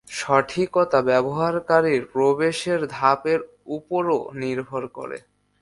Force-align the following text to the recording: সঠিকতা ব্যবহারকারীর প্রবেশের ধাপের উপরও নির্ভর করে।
সঠিকতা 0.17 0.99
ব্যবহারকারীর 1.09 2.01
প্রবেশের 2.13 2.81
ধাপের 2.95 3.39
উপরও 3.77 4.19
নির্ভর 4.41 4.83
করে। 4.97 5.17